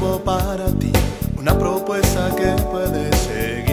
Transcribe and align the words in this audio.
para 0.00 0.66
ti, 0.78 0.92
una 1.36 1.58
propuesta 1.58 2.30
que 2.36 2.54
puedes 2.70 3.16
seguir, 3.16 3.72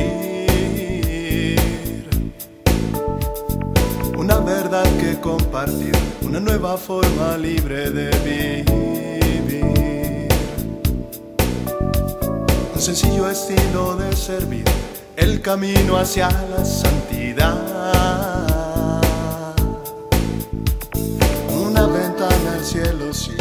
una 4.18 4.40
verdad 4.40 4.86
que 5.00 5.20
compartir, 5.20 5.92
una 6.24 6.40
nueva 6.40 6.78
forma 6.78 7.38
libre 7.38 7.92
de 7.92 8.10
vivir, 8.26 9.70
un 12.74 12.82
sencillo 12.82 13.30
estilo 13.30 13.96
de 13.96 14.16
servir, 14.16 14.66
el 15.18 15.42
camino 15.42 15.96
hacia 15.98 16.30
la 16.50 16.66
santidad. 16.66 17.56
Una 21.52 21.86
ventana 21.86 22.54
al 22.54 22.66
cielo, 22.66 23.14
sí. 23.14 23.35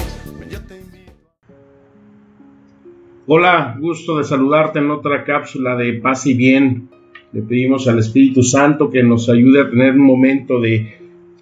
Hola, 3.26 3.74
gusto 3.80 4.18
de 4.18 4.24
saludarte 4.24 4.80
en 4.80 4.90
otra 4.90 5.24
cápsula 5.24 5.76
de 5.76 5.94
paz 5.94 6.26
y 6.26 6.34
bien. 6.34 6.90
Le 7.32 7.40
pedimos 7.40 7.88
al 7.88 7.98
Espíritu 7.98 8.42
Santo 8.42 8.90
que 8.90 9.02
nos 9.02 9.30
ayude 9.30 9.62
a 9.62 9.70
tener 9.70 9.92
un 9.92 10.04
momento 10.04 10.60
de 10.60 10.94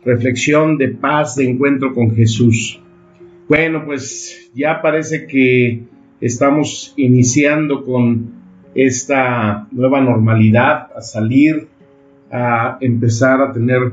reflexión, 0.04 0.78
de 0.78 0.90
paz, 0.90 1.34
de 1.34 1.50
encuentro 1.50 1.92
con 1.92 2.14
Jesús. 2.14 2.80
Bueno, 3.48 3.84
pues 3.84 4.48
ya 4.54 4.80
parece 4.80 5.26
que 5.26 5.82
estamos 6.20 6.94
iniciando 6.96 7.84
con 7.84 8.30
esta 8.76 9.66
nueva 9.72 10.00
normalidad, 10.00 10.88
a 10.96 11.00
salir, 11.00 11.66
a 12.30 12.78
empezar 12.80 13.42
a 13.42 13.52
tener 13.52 13.90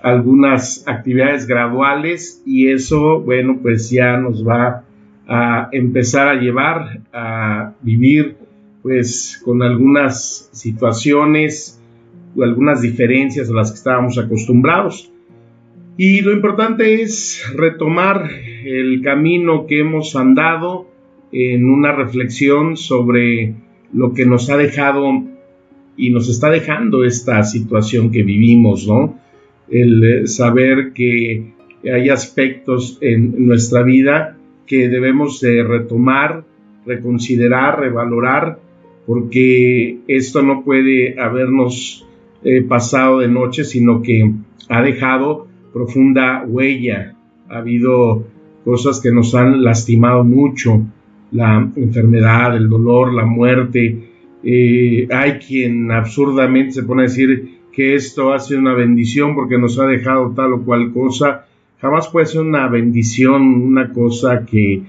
algunas 0.00 0.88
actividades 0.88 1.46
graduales 1.46 2.42
y 2.46 2.68
eso, 2.68 3.20
bueno, 3.20 3.58
pues 3.60 3.90
ya 3.90 4.16
nos 4.16 4.42
va 4.42 4.84
a 5.32 5.68
empezar 5.70 6.26
a 6.26 6.40
llevar 6.40 7.02
a 7.12 7.72
vivir 7.82 8.36
pues 8.82 9.40
con 9.44 9.62
algunas 9.62 10.50
situaciones 10.52 11.80
o 12.34 12.42
algunas 12.42 12.82
diferencias 12.82 13.48
a 13.48 13.52
las 13.52 13.70
que 13.70 13.76
estábamos 13.76 14.18
acostumbrados. 14.18 15.12
Y 15.96 16.22
lo 16.22 16.32
importante 16.32 17.00
es 17.02 17.44
retomar 17.54 18.28
el 18.64 19.02
camino 19.02 19.66
que 19.68 19.80
hemos 19.80 20.16
andado 20.16 20.88
en 21.30 21.70
una 21.70 21.92
reflexión 21.92 22.76
sobre 22.76 23.54
lo 23.92 24.12
que 24.14 24.26
nos 24.26 24.50
ha 24.50 24.56
dejado 24.56 25.04
y 25.96 26.10
nos 26.10 26.28
está 26.28 26.50
dejando 26.50 27.04
esta 27.04 27.44
situación 27.44 28.10
que 28.10 28.24
vivimos, 28.24 28.88
¿no? 28.88 29.16
El 29.70 30.02
eh, 30.02 30.26
saber 30.26 30.92
que 30.92 31.52
hay 31.84 32.08
aspectos 32.08 32.98
en 33.00 33.46
nuestra 33.46 33.84
vida 33.84 34.36
que 34.70 34.88
debemos 34.88 35.40
de 35.40 35.64
retomar, 35.64 36.44
reconsiderar, 36.86 37.80
revalorar, 37.80 38.60
porque 39.04 39.98
esto 40.06 40.42
no 40.42 40.62
puede 40.62 41.20
habernos 41.20 42.06
eh, 42.44 42.62
pasado 42.62 43.18
de 43.18 43.26
noche, 43.26 43.64
sino 43.64 44.00
que 44.00 44.32
ha 44.68 44.80
dejado 44.80 45.48
profunda 45.72 46.44
huella. 46.46 47.16
Ha 47.48 47.58
habido 47.58 48.22
cosas 48.64 49.00
que 49.00 49.10
nos 49.10 49.34
han 49.34 49.64
lastimado 49.64 50.22
mucho, 50.22 50.82
la 51.32 51.68
enfermedad, 51.74 52.56
el 52.56 52.68
dolor, 52.68 53.12
la 53.12 53.24
muerte. 53.24 54.08
Eh, 54.44 55.08
hay 55.10 55.32
quien 55.40 55.90
absurdamente 55.90 56.74
se 56.74 56.84
pone 56.84 57.02
a 57.02 57.06
decir 57.06 57.58
que 57.72 57.96
esto 57.96 58.32
ha 58.32 58.38
sido 58.38 58.60
una 58.60 58.74
bendición 58.74 59.34
porque 59.34 59.58
nos 59.58 59.80
ha 59.80 59.86
dejado 59.86 60.30
tal 60.30 60.52
o 60.52 60.62
cual 60.62 60.92
cosa. 60.92 61.46
Jamás 61.80 62.08
puede 62.08 62.26
ser 62.26 62.42
una 62.42 62.68
bendición, 62.68 63.42
una 63.42 63.92
cosa 63.92 64.44
que 64.44 64.82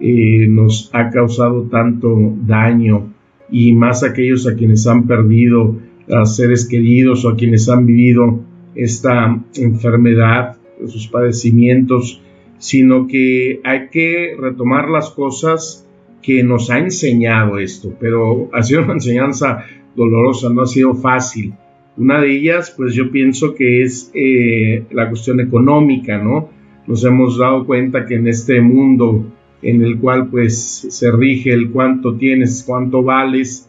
eh, 0.00 0.46
nos 0.48 0.90
ha 0.92 1.10
causado 1.10 1.64
tanto 1.64 2.16
daño 2.46 3.12
y 3.50 3.72
más 3.72 4.02
aquellos 4.02 4.46
a 4.46 4.54
quienes 4.54 4.86
han 4.86 5.06
perdido 5.06 5.76
a 6.10 6.24
seres 6.24 6.66
queridos 6.66 7.24
o 7.24 7.30
a 7.30 7.36
quienes 7.36 7.68
han 7.68 7.84
vivido 7.84 8.40
esta 8.74 9.38
enfermedad, 9.56 10.56
sus 10.86 11.08
padecimientos, 11.08 12.22
sino 12.58 13.06
que 13.06 13.60
hay 13.64 13.88
que 13.90 14.36
retomar 14.38 14.88
las 14.88 15.10
cosas 15.10 15.86
que 16.22 16.42
nos 16.42 16.70
ha 16.70 16.78
enseñado 16.78 17.58
esto, 17.58 17.94
pero 18.00 18.48
ha 18.52 18.62
sido 18.62 18.84
una 18.84 18.94
enseñanza 18.94 19.64
dolorosa, 19.94 20.48
no 20.50 20.62
ha 20.62 20.66
sido 20.66 20.94
fácil. 20.94 21.54
Una 21.98 22.20
de 22.20 22.32
ellas, 22.32 22.72
pues 22.76 22.94
yo 22.94 23.10
pienso 23.10 23.54
que 23.54 23.82
es 23.82 24.10
eh, 24.14 24.84
la 24.92 25.08
cuestión 25.08 25.40
económica, 25.40 26.16
¿no? 26.16 26.48
Nos 26.86 27.04
hemos 27.04 27.38
dado 27.38 27.66
cuenta 27.66 28.06
que 28.06 28.14
en 28.14 28.28
este 28.28 28.60
mundo 28.60 29.26
en 29.62 29.82
el 29.82 29.98
cual 29.98 30.28
pues 30.28 30.86
se 30.88 31.10
rige 31.10 31.52
el 31.52 31.70
cuánto 31.70 32.14
tienes, 32.14 32.62
cuánto 32.64 33.02
vales 33.02 33.68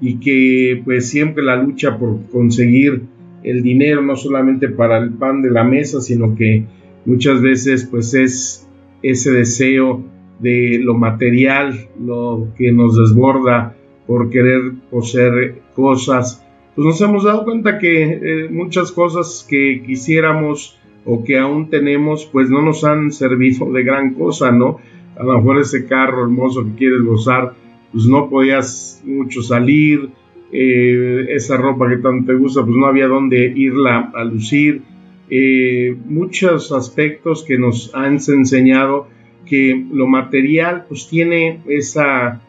y 0.00 0.16
que 0.16 0.82
pues 0.84 1.08
siempre 1.08 1.42
la 1.42 1.56
lucha 1.56 1.98
por 1.98 2.26
conseguir 2.30 3.02
el 3.42 3.62
dinero 3.62 4.02
no 4.02 4.16
solamente 4.16 4.68
para 4.68 4.98
el 4.98 5.10
pan 5.12 5.40
de 5.40 5.50
la 5.50 5.64
mesa, 5.64 6.02
sino 6.02 6.34
que 6.34 6.64
muchas 7.06 7.40
veces 7.40 7.88
pues 7.90 8.12
es 8.12 8.68
ese 9.02 9.32
deseo 9.32 10.04
de 10.38 10.78
lo 10.82 10.94
material, 10.94 11.88
lo 11.98 12.48
que 12.56 12.72
nos 12.72 12.96
desborda 12.96 13.74
por 14.06 14.30
querer 14.30 14.72
poseer 14.90 15.60
cosas, 15.74 16.44
pues 16.74 16.86
nos 16.86 17.00
hemos 17.00 17.24
dado 17.24 17.44
cuenta 17.44 17.78
que 17.78 18.02
eh, 18.02 18.48
muchas 18.50 18.92
cosas 18.92 19.46
que 19.48 19.82
quisiéramos 19.84 20.78
o 21.04 21.24
que 21.24 21.38
aún 21.38 21.68
tenemos, 21.70 22.26
pues 22.26 22.50
no 22.50 22.62
nos 22.62 22.84
han 22.84 23.10
servido 23.10 23.72
de 23.72 23.82
gran 23.82 24.14
cosa, 24.14 24.52
¿no? 24.52 24.78
A 25.16 25.24
lo 25.24 25.36
mejor 25.38 25.58
ese 25.58 25.86
carro 25.86 26.22
hermoso 26.22 26.64
que 26.64 26.74
quieres 26.74 27.02
gozar, 27.02 27.54
pues 27.92 28.04
no 28.06 28.28
podías 28.28 29.02
mucho 29.04 29.42
salir, 29.42 30.10
eh, 30.52 31.26
esa 31.30 31.56
ropa 31.56 31.88
que 31.88 31.96
tanto 31.96 32.32
te 32.32 32.38
gusta, 32.38 32.64
pues 32.64 32.76
no 32.76 32.86
había 32.86 33.08
dónde 33.08 33.52
irla 33.54 34.12
a 34.14 34.24
lucir. 34.24 34.82
Eh, 35.28 35.96
muchos 36.06 36.72
aspectos 36.72 37.44
que 37.44 37.58
nos 37.58 37.94
han 37.94 38.18
enseñado 38.28 39.08
que 39.46 39.84
lo 39.92 40.06
material 40.06 40.84
pues 40.88 41.08
tiene 41.08 41.60
esa 41.68 42.40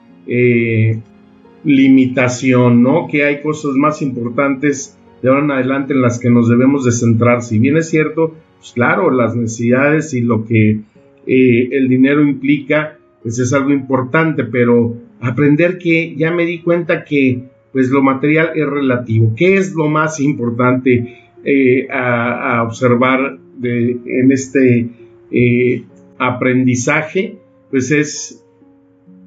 limitación, 1.64 2.84
¿no? 2.84 3.08
Que 3.08 3.26
hay 3.26 3.42
cosas 3.42 3.74
más 3.74 4.02
importantes 4.02 4.98
de 5.22 5.30
ahora 5.30 5.44
en 5.44 5.52
adelante 5.52 5.94
en 5.94 6.02
las 6.02 6.20
que 6.20 6.30
nos 6.30 6.50
debemos 6.50 6.86
de 6.86 6.92
centrar. 6.92 7.44
Si 7.44 7.60
bien 7.60 7.78
es 7.78 7.90
cierto, 7.90 8.36
pues 8.58 8.72
claro, 8.74 9.12
las 9.12 9.36
necesidades 9.36 10.14
y 10.14 10.22
lo 10.22 10.46
que 10.46 10.80
eh, 11.28 11.70
el 11.72 11.88
dinero 11.88 12.22
implica, 12.22 12.98
pues 13.22 13.38
es 13.40 13.54
algo 13.54 13.72
importante, 13.72 14.44
pero 14.44 14.96
aprender 15.20 15.78
que 15.78 16.16
ya 16.16 16.32
me 16.32 16.46
di 16.46 16.60
cuenta 16.60 17.04
que 17.04 17.44
pues 17.72 17.90
lo 17.90 18.02
material 18.02 18.52
es 18.56 18.68
relativo. 18.68 19.34
¿Qué 19.36 19.56
es 19.56 19.74
lo 19.74 19.88
más 19.88 20.20
importante 20.20 21.18
eh, 21.44 21.88
a, 21.90 22.64
observar 22.64 23.38
en 23.64 24.32
este 24.32 24.90
eh, 25.32 25.84
aprendizaje? 26.18 27.38
Pues 27.70 27.92
es 27.92 28.44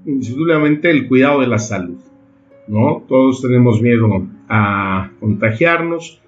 indiscutiblemente 0.05 0.91
el 0.91 1.09
cuidado 1.09 1.41
de 1.41 1.47
la 1.47 1.59
salud. 1.59 1.97
¿No? 2.69 3.04
Todos 3.08 3.42
tenemos 3.42 3.80
miedo 3.80 4.26
a 4.48 5.10
contagiarnos, 5.20 6.20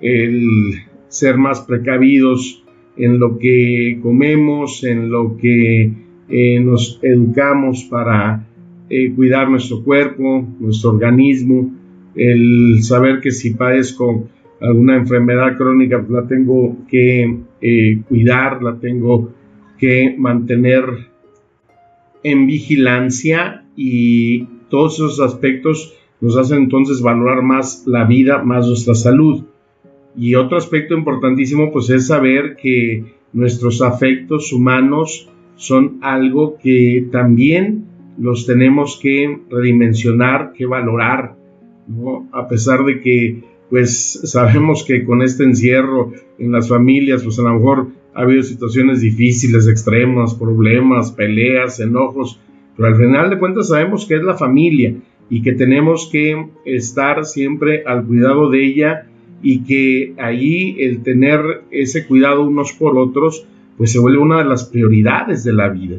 el 0.00 0.82
ser 1.08 1.36
más 1.36 1.60
precavidos 1.60 2.64
en 2.96 3.18
lo 3.18 3.38
que 3.38 3.98
comemos, 4.02 4.84
en 4.84 5.10
lo 5.10 5.36
que 5.36 5.92
eh, 6.28 6.60
nos 6.60 6.98
educamos 7.02 7.84
para 7.84 8.46
eh, 8.88 9.12
cuidar 9.14 9.50
nuestro 9.50 9.82
cuerpo, 9.82 10.46
nuestro 10.58 10.90
organismo, 10.90 11.70
el 12.14 12.82
saber 12.82 13.20
que 13.20 13.30
si 13.30 13.54
padezco 13.54 14.28
alguna 14.60 14.96
enfermedad 14.96 15.56
crónica, 15.56 15.98
pues 15.98 16.10
la 16.10 16.28
tengo 16.28 16.76
que 16.88 17.38
eh, 17.60 18.00
cuidar, 18.08 18.62
la 18.62 18.76
tengo 18.76 19.32
que 19.78 20.14
mantener 20.18 20.84
en 22.22 22.46
vigilancia 22.46 23.64
y 23.76 24.46
todos 24.70 24.94
esos 24.94 25.20
aspectos 25.20 25.94
nos 26.20 26.36
hacen 26.36 26.64
entonces 26.64 27.02
valorar 27.02 27.42
más 27.42 27.84
la 27.86 28.04
vida, 28.04 28.42
más 28.42 28.66
nuestra 28.66 28.94
salud. 28.94 29.44
Y 30.16 30.34
otro 30.34 30.56
aspecto 30.56 30.94
importantísimo 30.94 31.72
pues 31.72 31.90
es 31.90 32.06
saber 32.06 32.56
que 32.56 33.04
nuestros 33.32 33.82
afectos 33.82 34.52
humanos 34.52 35.28
son 35.56 35.98
algo 36.02 36.56
que 36.62 37.06
también 37.12 37.84
los 38.18 38.46
tenemos 38.46 38.98
que 39.00 39.40
redimensionar, 39.50 40.52
que 40.52 40.66
valorar, 40.66 41.36
a 42.32 42.48
pesar 42.48 42.84
de 42.84 43.00
que 43.00 43.42
pues 43.68 44.20
sabemos 44.24 44.84
que 44.84 45.04
con 45.04 45.22
este 45.22 45.44
encierro 45.44 46.12
en 46.38 46.52
las 46.52 46.68
familias 46.68 47.22
pues 47.22 47.38
a 47.38 47.42
lo 47.42 47.54
mejor 47.54 47.88
ha 48.14 48.22
habido 48.22 48.42
situaciones 48.42 49.00
difíciles, 49.00 49.68
extremas, 49.68 50.34
problemas, 50.34 51.12
peleas, 51.12 51.78
enojos, 51.78 52.40
pero 52.80 52.94
al 52.94 52.98
final 52.98 53.28
de 53.28 53.38
cuentas 53.38 53.68
sabemos 53.68 54.06
que 54.06 54.14
es 54.14 54.22
la 54.22 54.38
familia 54.38 54.94
y 55.28 55.42
que 55.42 55.52
tenemos 55.52 56.08
que 56.10 56.46
estar 56.64 57.26
siempre 57.26 57.84
al 57.84 58.06
cuidado 58.06 58.48
de 58.48 58.64
ella 58.64 59.06
y 59.42 59.64
que 59.64 60.14
ahí 60.16 60.76
el 60.80 61.02
tener 61.02 61.40
ese 61.70 62.06
cuidado 62.06 62.42
unos 62.42 62.72
por 62.72 62.96
otros 62.96 63.46
pues 63.76 63.92
se 63.92 63.98
vuelve 63.98 64.20
una 64.20 64.38
de 64.38 64.46
las 64.46 64.64
prioridades 64.64 65.44
de 65.44 65.52
la 65.52 65.68
vida. 65.68 65.98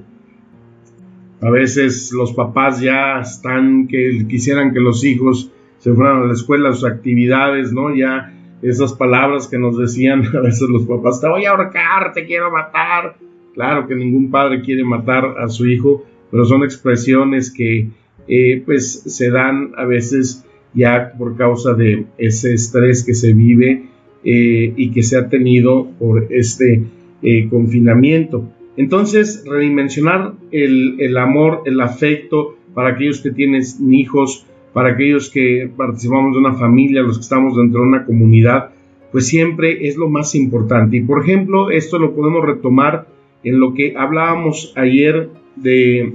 A 1.42 1.52
veces 1.52 2.12
los 2.14 2.34
papás 2.34 2.82
ya 2.82 3.20
están 3.20 3.88
que 3.88 4.26
quisieran 4.28 4.74
que 4.74 4.80
los 4.80 5.04
hijos 5.04 5.52
se 5.78 5.94
fueran 5.94 6.24
a 6.24 6.26
la 6.26 6.34
escuela, 6.34 6.74
sus 6.74 6.86
actividades, 6.86 7.72
¿no? 7.72 7.96
Ya 7.96 8.34
esas 8.64 8.94
palabras 8.94 9.48
que 9.48 9.60
nos 9.60 9.78
decían 9.78 10.24
a 10.36 10.40
veces 10.40 10.68
los 10.68 10.88
papás, 10.88 11.22
te 11.22 11.28
voy 11.28 11.46
a 11.46 11.52
ahorcar, 11.52 12.12
te 12.12 12.26
quiero 12.26 12.50
matar. 12.50 13.18
Claro 13.54 13.86
que 13.86 13.94
ningún 13.94 14.32
padre 14.32 14.64
quiere 14.64 14.84
matar 14.84 15.36
a 15.38 15.48
su 15.48 15.68
hijo, 15.68 16.06
pero 16.32 16.46
son 16.46 16.64
expresiones 16.64 17.52
que 17.52 17.90
eh, 18.28 18.64
pues 18.66 19.04
se 19.06 19.30
dan 19.30 19.72
a 19.78 19.86
veces 19.86 20.46
ya 20.74 21.14
por 21.18 21.36
causa 21.36 21.74
de 21.74 22.06
ese 22.18 22.54
estrés 22.54 23.04
que 23.04 23.14
se 23.14 23.34
vive 23.34 23.84
eh, 24.24 24.74
y 24.76 24.92
que 24.92 25.04
se 25.04 25.18
ha 25.18 25.28
tenido 25.30 25.90
por 26.00 26.28
este 26.30 26.84
eh, 27.22 27.50
confinamiento. 27.50 28.50
Entonces, 28.78 29.44
redimensionar 29.46 30.34
el, 30.52 30.96
el, 31.00 31.18
amor, 31.18 31.64
el 31.66 31.82
afecto 31.82 32.56
para 32.74 32.92
aquellos 32.92 33.20
que 33.20 33.32
tienen 33.32 33.64
hijos, 33.92 34.46
para 34.72 34.92
aquellos 34.92 35.30
que 35.30 35.70
participamos 35.76 36.34
de 36.34 36.40
una 36.40 36.54
familia, 36.54 37.02
los 37.02 37.18
que 37.18 37.24
estamos 37.24 37.58
dentro 37.58 37.82
de 37.82 37.88
una 37.88 38.06
comunidad, 38.06 38.70
pues 39.12 39.28
siempre 39.28 39.88
es 39.88 39.98
lo 39.98 40.08
más 40.08 40.36
importante. 40.36 40.98
Y 40.98 41.02
por 41.02 41.22
ejemplo, 41.22 41.70
esto 41.70 42.00
lo 42.00 42.16
podemos 42.16 42.46
retomar 42.46 43.08
en 43.44 43.60
lo 43.60 43.74
que 43.74 43.96
hablábamos 43.98 44.74
ayer 44.78 45.30
de 45.56 46.14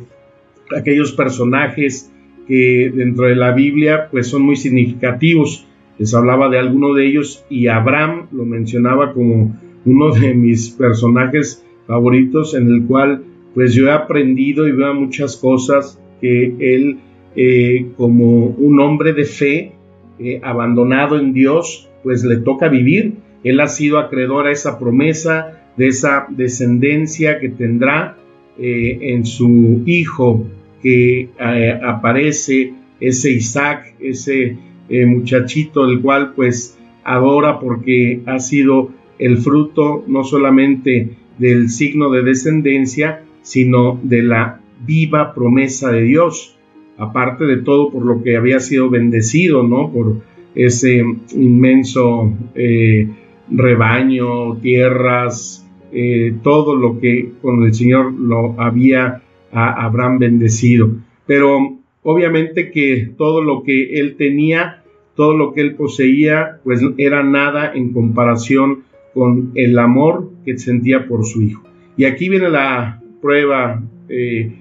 aquellos 0.77 1.13
personajes 1.13 2.11
que 2.47 2.93
dentro 2.95 3.27
de 3.27 3.37
la 3.37 3.53
Biblia 3.53 4.09
pues 4.11 4.29
son 4.29 4.43
muy 4.43 4.57
significativos. 4.57 5.67
Les 5.99 6.15
hablaba 6.15 6.49
de 6.49 6.59
alguno 6.59 6.95
de 6.95 7.07
ellos 7.07 7.45
y 7.49 7.69
Abraham 7.69 8.27
lo 8.33 8.45
mencionaba 8.45 9.13
como 9.13 9.57
uno 9.85 10.11
de 10.13 10.35
mis 10.35 10.71
personajes 10.71 11.65
favoritos 11.87 12.55
en 12.55 12.69
el 12.69 12.87
cual 12.87 13.25
pues 13.55 13.75
yo 13.75 13.87
he 13.87 13.93
aprendido 13.93 14.69
y 14.69 14.73
veo 14.73 14.93
muchas 14.95 15.37
cosas 15.37 16.01
que 16.21 16.55
él 16.59 16.99
eh, 17.35 17.87
como 17.97 18.47
un 18.47 18.81
hombre 18.81 19.13
de 19.13 19.25
fe 19.25 19.73
eh, 20.19 20.41
abandonado 20.43 21.19
en 21.19 21.33
Dios 21.33 21.89
pues 22.03 22.25
le 22.25 22.37
toca 22.37 22.69
vivir. 22.69 23.15
Él 23.45 23.61
ha 23.61 23.69
sido 23.69 23.99
acreedor 23.99 24.47
a 24.47 24.53
esa 24.53 24.79
promesa 24.79 25.63
de 25.77 25.89
esa 25.89 26.27
descendencia 26.29 27.39
que 27.39 27.49
tendrá 27.49 28.17
eh, 28.59 28.99
en 29.13 29.27
su 29.27 29.83
hijo 29.85 30.47
que 30.83 31.29
eh, 31.39 31.81
aparece 31.83 32.73
ese 33.01 33.33
Isaac, 33.33 33.95
ese 34.01 34.57
eh, 34.89 35.07
muchachito, 35.07 35.85
el 35.85 36.01
cual 36.01 36.33
pues 36.35 36.79
adora 37.05 37.61
porque 37.61 38.23
ha 38.25 38.39
sido 38.39 38.91
el 39.19 39.39
fruto 39.39 40.05
no 40.07 40.25
solamente 40.25 41.11
del 41.39 41.69
signo 41.69 42.11
de 42.11 42.23
descendencia, 42.23 43.23
sino 43.43 44.01
de 44.03 44.23
la 44.23 44.61
viva 44.87 45.35
promesa 45.35 45.91
de 45.93 46.03
Dios, 46.03 46.57
aparte 46.97 47.45
de 47.45 47.59
todo 47.59 47.91
por 47.91 48.07
lo 48.07 48.23
que 48.23 48.37
había 48.37 48.61
sido 48.61 48.89
bendecido, 48.89 49.63
¿no? 49.63 49.91
Por 49.93 50.23
ese 50.55 51.05
inmenso 51.35 52.33
rebaño, 53.51 54.57
tierras, 54.57 55.66
todo 56.43 56.77
lo 56.77 57.01
que 57.01 57.31
con 57.41 57.63
el 57.65 57.75
Señor 57.75 58.13
lo 58.13 58.61
había 58.61 59.23
a 59.53 60.17
bendecido. 60.19 60.91
Pero 61.27 61.79
obviamente 62.03 62.71
que 62.71 63.11
todo 63.17 63.43
lo 63.43 63.63
que 63.63 63.99
él 64.01 64.17
tenía, 64.17 64.83
todo 65.15 65.37
lo 65.37 65.53
que 65.53 65.63
él 65.63 65.75
poseía, 65.75 66.61
pues 66.63 66.81
era 66.99 67.23
nada 67.23 67.73
en 67.75 67.93
comparación 67.93 68.85
con 69.15 69.53
el 69.55 69.79
amor 69.79 70.31
que 70.45 70.59
sentía 70.59 71.09
por 71.09 71.25
su 71.25 71.43
hijo. 71.43 71.63
Y 71.97 72.05
aquí 72.05 72.29
viene 72.29 72.51
la 72.51 73.03
prueba 73.23 73.83
eh, 74.09 74.53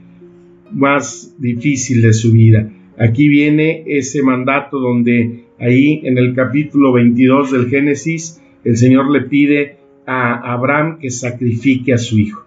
más 0.71 1.35
difícil 1.37 2.01
de 2.01 2.13
su 2.13 2.31
vida. 2.31 2.71
Aquí 2.97 3.27
viene 3.27 3.83
ese 3.85 4.23
mandato 4.23 4.79
donde 4.79 5.43
ahí 5.59 6.01
en 6.05 6.17
el 6.17 6.33
capítulo 6.33 6.93
22 6.93 7.51
del 7.51 7.69
Génesis 7.69 8.41
el 8.63 8.77
Señor 8.77 9.11
le 9.11 9.21
pide 9.21 9.77
a 10.05 10.53
Abraham 10.53 10.99
que 10.99 11.09
sacrifique 11.09 11.93
a 11.93 11.97
su 11.97 12.19
hijo. 12.19 12.45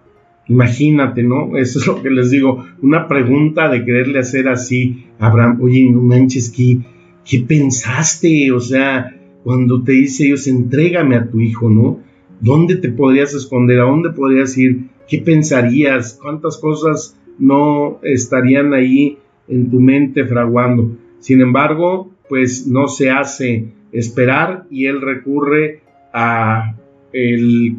Imagínate, 0.48 1.22
¿no? 1.22 1.56
Eso 1.56 1.78
es 1.78 1.86
lo 1.86 2.02
que 2.02 2.10
les 2.10 2.30
digo. 2.30 2.64
Una 2.82 3.08
pregunta 3.08 3.68
de 3.68 3.84
quererle 3.84 4.18
hacer 4.18 4.48
así 4.48 5.06
a 5.18 5.26
Abraham. 5.28 5.58
Oye, 5.62 5.88
no 5.90 6.00
manches, 6.00 6.50
¿qué, 6.50 6.78
¿qué 7.24 7.40
pensaste? 7.40 8.50
O 8.52 8.60
sea, 8.60 9.14
cuando 9.44 9.82
te 9.82 9.92
dice 9.92 10.24
Dios, 10.24 10.46
entrégame 10.46 11.16
a 11.16 11.28
tu 11.28 11.40
hijo, 11.40 11.70
¿no? 11.70 12.00
¿Dónde 12.40 12.76
te 12.76 12.88
podrías 12.88 13.34
esconder? 13.34 13.80
¿A 13.80 13.84
dónde 13.84 14.10
podrías 14.10 14.56
ir? 14.56 14.88
¿Qué 15.08 15.18
pensarías? 15.18 16.18
¿Cuántas 16.20 16.58
cosas 16.58 17.18
no 17.38 17.98
estarían 18.02 18.74
ahí 18.74 19.18
en 19.48 19.70
tu 19.70 19.80
mente 19.80 20.24
fraguando? 20.24 20.96
Sin 21.18 21.40
embargo, 21.40 22.12
pues 22.28 22.66
no 22.66 22.88
se 22.88 23.10
hace 23.10 23.72
esperar 23.92 24.66
y 24.70 24.86
él 24.86 25.00
recurre 25.00 25.80
a 26.12 26.76
el 27.12 27.76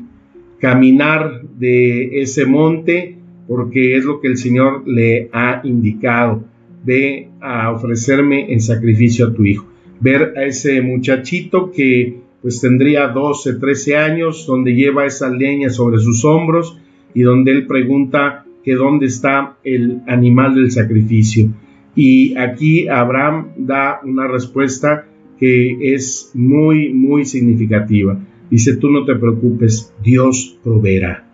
caminar 0.60 1.42
de 1.58 2.22
ese 2.22 2.46
monte 2.46 3.16
porque 3.48 3.98
es 3.98 4.06
lo 4.06 4.22
que 4.22 4.28
el 4.28 4.38
Señor 4.38 4.88
le 4.88 5.30
ha 5.34 5.62
indicado. 5.64 6.44
Ve 6.86 7.30
a 7.42 7.72
ofrecerme 7.72 8.54
en 8.54 8.62
sacrificio 8.62 9.28
a 9.28 9.34
tu 9.34 9.44
hijo. 9.44 9.66
Ver 10.00 10.34
a 10.38 10.46
ese 10.46 10.82
muchachito 10.82 11.72
que 11.72 12.20
pues 12.42 12.62
tendría 12.62 13.08
12, 13.08 13.56
13 13.56 13.98
años, 13.98 14.46
donde 14.46 14.76
lleva 14.76 15.06
esa 15.06 15.30
leña 15.30 15.70
sobre 15.70 15.98
sus 15.98 16.24
hombros 16.24 16.78
y 17.14 17.24
donde 17.24 17.52
él 17.52 17.68
pregunta 17.68 18.46
que 18.64 18.76
dónde 18.76 19.08
está 19.08 19.58
el 19.64 20.02
animal 20.08 20.56
del 20.56 20.72
sacrificio. 20.72 21.50
Y 21.96 22.38
aquí 22.38 22.88
Abraham 22.88 23.50
da 23.58 24.00
una 24.04 24.28
respuesta 24.28 25.08
que 25.40 25.94
es 25.94 26.32
muy, 26.34 26.94
muy 26.94 27.26
significativa. 27.26 28.20
Dice, 28.50 28.78
tú 28.78 28.90
no 28.90 29.06
te 29.06 29.16
preocupes, 29.16 29.94
Dios 30.04 30.58
proveerá. 30.64 31.26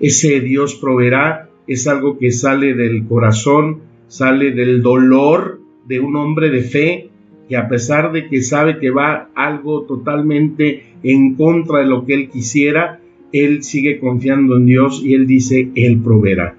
Ese 0.00 0.40
Dios 0.40 0.74
proveerá 0.74 1.48
es 1.66 1.86
algo 1.86 2.18
que 2.18 2.32
sale 2.32 2.74
del 2.74 3.06
corazón, 3.06 3.80
sale 4.08 4.52
del 4.52 4.82
dolor 4.82 5.60
de 5.86 6.00
un 6.00 6.16
hombre 6.16 6.50
de 6.50 6.62
fe 6.62 7.08
que 7.48 7.56
a 7.56 7.68
pesar 7.68 8.12
de 8.12 8.28
que 8.28 8.42
sabe 8.42 8.78
que 8.78 8.90
va 8.90 9.30
algo 9.34 9.82
totalmente 9.82 10.84
en 11.02 11.34
contra 11.34 11.80
de 11.80 11.86
lo 11.86 12.04
que 12.04 12.14
él 12.14 12.30
quisiera, 12.30 13.00
él 13.32 13.62
sigue 13.62 13.98
confiando 13.98 14.56
en 14.56 14.66
Dios 14.66 15.02
y 15.04 15.14
él 15.14 15.26
dice, 15.26 15.70
él 15.74 16.00
proveerá. 16.02 16.56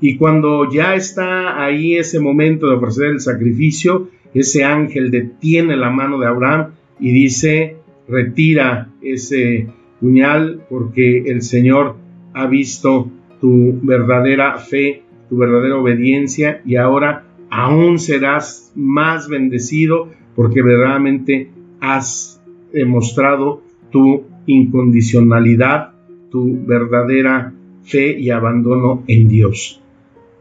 Y 0.00 0.16
cuando 0.16 0.70
ya 0.72 0.94
está 0.94 1.64
ahí 1.64 1.96
ese 1.96 2.18
momento 2.18 2.68
de 2.68 2.76
ofrecer 2.76 3.10
el 3.10 3.20
sacrificio, 3.20 4.08
ese 4.34 4.64
ángel 4.64 5.10
detiene 5.10 5.76
la 5.76 5.90
mano 5.90 6.18
de 6.18 6.26
Abraham 6.26 6.72
y 6.98 7.12
dice, 7.12 7.76
retira 8.12 8.90
ese 9.00 9.68
puñal 10.00 10.62
porque 10.68 11.18
el 11.26 11.42
Señor 11.42 11.96
ha 12.34 12.46
visto 12.46 13.10
tu 13.40 13.80
verdadera 13.82 14.58
fe, 14.58 15.02
tu 15.28 15.38
verdadera 15.38 15.78
obediencia 15.78 16.60
y 16.64 16.76
ahora 16.76 17.24
aún 17.50 17.98
serás 17.98 18.72
más 18.76 19.28
bendecido 19.28 20.10
porque 20.36 20.62
verdaderamente 20.62 21.50
has 21.80 22.40
demostrado 22.72 23.62
tu 23.90 24.24
incondicionalidad, 24.46 25.92
tu 26.30 26.64
verdadera 26.64 27.52
fe 27.82 28.18
y 28.18 28.30
abandono 28.30 29.04
en 29.06 29.28
Dios. 29.28 29.80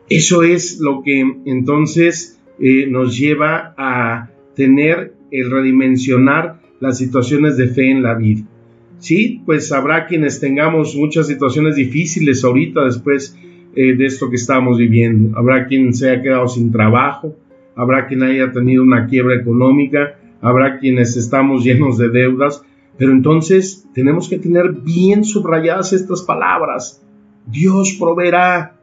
Eso 0.10 0.44
es 0.44 0.80
lo 0.80 1.04
que 1.04 1.20
entonces 1.46 2.40
eh, 2.60 2.88
nos 2.88 3.18
lleva 3.18 3.74
a 3.78 4.30
tener 4.56 5.14
el 5.32 5.50
redimensionar 5.50 6.61
las 6.82 6.98
situaciones 6.98 7.56
de 7.56 7.70
fe 7.70 7.90
en 7.92 8.04
la 8.04 8.16
vida. 8.16 8.44
Sí, 9.00 9.42
pues 9.46 9.72
habrá 9.72 10.06
quienes 10.08 10.40
tengamos 10.40 10.96
muchas 10.96 11.28
situaciones 11.28 11.76
difíciles 11.76 12.44
ahorita 12.44 12.84
después 12.84 13.38
eh, 13.76 13.96
de 13.96 14.06
esto 14.06 14.30
que 14.30 14.36
estamos 14.36 14.78
viviendo. 14.78 15.38
Habrá 15.38 15.68
quien 15.68 15.94
se 15.94 16.10
haya 16.10 16.22
quedado 16.22 16.48
sin 16.48 16.72
trabajo, 16.72 17.36
habrá 17.76 18.08
quien 18.08 18.24
haya 18.24 18.52
tenido 18.52 18.84
una 18.84 19.08
quiebra 19.08 19.36
económica, 19.36 20.20
habrá 20.42 20.80
quienes 20.80 21.16
estamos 21.16 21.64
llenos 21.64 21.98
de 21.98 22.10
deudas, 22.10 22.64
pero 22.98 23.12
entonces 23.12 23.88
tenemos 23.94 24.28
que 24.28 24.38
tener 24.38 24.72
bien 24.72 25.24
subrayadas 25.24 25.94
estas 25.94 26.24
palabras. 26.24 27.02
Dios 27.48 27.96
proveerá. 28.00 28.78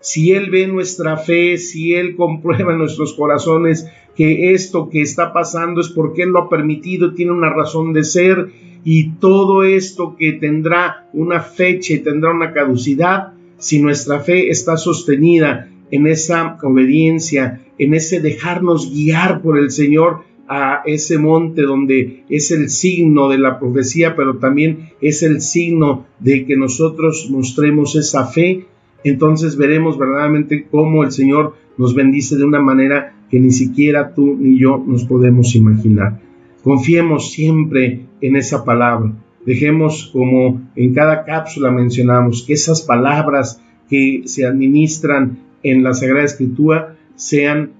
Si 0.00 0.32
Él 0.32 0.50
ve 0.50 0.66
nuestra 0.66 1.16
fe, 1.16 1.56
si 1.56 1.94
Él 1.94 2.14
comprueba 2.14 2.76
nuestros 2.76 3.14
corazones 3.14 3.88
que 4.16 4.52
esto 4.52 4.88
que 4.88 5.02
está 5.02 5.32
pasando 5.32 5.80
es 5.80 5.88
porque 5.88 6.22
Él 6.22 6.30
lo 6.30 6.40
ha 6.40 6.48
permitido, 6.48 7.14
tiene 7.14 7.32
una 7.32 7.50
razón 7.50 7.92
de 7.92 8.04
ser 8.04 8.50
y 8.84 9.12
todo 9.12 9.64
esto 9.64 10.14
que 10.16 10.32
tendrá 10.32 11.08
una 11.12 11.40
fecha 11.40 11.94
y 11.94 11.98
tendrá 11.98 12.30
una 12.30 12.52
caducidad, 12.52 13.32
si 13.58 13.80
nuestra 13.80 14.20
fe 14.20 14.50
está 14.50 14.76
sostenida 14.76 15.70
en 15.90 16.06
esa 16.06 16.58
obediencia, 16.62 17.62
en 17.78 17.94
ese 17.94 18.20
dejarnos 18.20 18.92
guiar 18.92 19.40
por 19.42 19.58
el 19.58 19.70
Señor 19.70 20.20
a 20.46 20.82
ese 20.84 21.18
monte 21.18 21.62
donde 21.62 22.24
es 22.28 22.50
el 22.50 22.68
signo 22.68 23.30
de 23.30 23.38
la 23.38 23.58
profecía, 23.58 24.14
pero 24.14 24.36
también 24.36 24.90
es 25.00 25.22
el 25.22 25.40
signo 25.40 26.06
de 26.20 26.44
que 26.44 26.56
nosotros 26.56 27.28
mostremos 27.30 27.96
esa 27.96 28.26
fe, 28.26 28.66
entonces 29.02 29.56
veremos 29.56 29.98
verdaderamente 29.98 30.66
cómo 30.70 31.04
el 31.04 31.12
Señor 31.12 31.54
nos 31.78 31.94
bendice 31.94 32.36
de 32.36 32.44
una 32.44 32.60
manera 32.60 33.13
que 33.34 33.40
ni 33.40 33.50
siquiera 33.50 34.14
tú 34.14 34.36
ni 34.38 34.60
yo 34.60 34.80
nos 34.86 35.06
podemos 35.06 35.56
imaginar. 35.56 36.20
Confiemos 36.62 37.32
siempre 37.32 38.02
en 38.20 38.36
esa 38.36 38.64
palabra. 38.64 39.12
Dejemos, 39.44 40.08
como 40.12 40.62
en 40.76 40.94
cada 40.94 41.24
cápsula 41.24 41.72
mencionamos, 41.72 42.44
que 42.46 42.52
esas 42.52 42.82
palabras 42.82 43.60
que 43.90 44.22
se 44.26 44.46
administran 44.46 45.38
en 45.64 45.82
la 45.82 45.94
Sagrada 45.94 46.24
Escritura 46.24 46.96
sean 47.16 47.72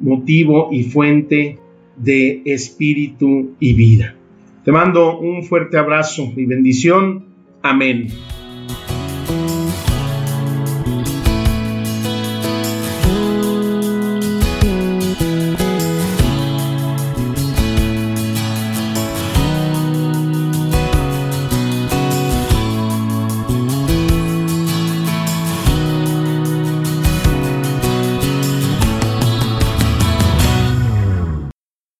motivo 0.00 0.68
y 0.70 0.84
fuente 0.84 1.58
de 1.96 2.42
espíritu 2.44 3.56
y 3.58 3.72
vida. 3.72 4.14
Te 4.64 4.70
mando 4.70 5.18
un 5.18 5.42
fuerte 5.42 5.76
abrazo 5.76 6.32
y 6.36 6.44
bendición. 6.44 7.24
Amén. 7.62 8.06